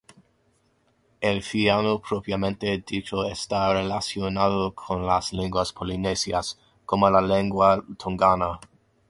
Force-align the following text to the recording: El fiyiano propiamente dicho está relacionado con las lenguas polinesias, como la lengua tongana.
El 1.19 1.43
fiyiano 1.43 1.99
propiamente 2.01 2.83
dicho 2.87 3.23
está 3.23 3.71
relacionado 3.71 4.73
con 4.73 5.05
las 5.05 5.31
lenguas 5.31 5.73
polinesias, 5.73 6.59
como 6.87 7.07
la 7.11 7.21
lengua 7.21 7.85
tongana. 7.99 8.59